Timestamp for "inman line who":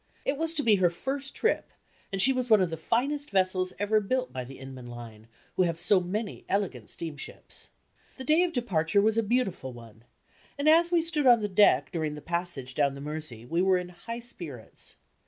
4.57-5.61